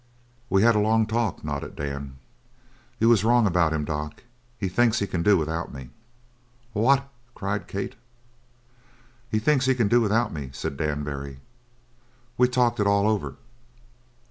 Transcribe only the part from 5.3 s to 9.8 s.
without me." "What?" cried Kate. "He thinks he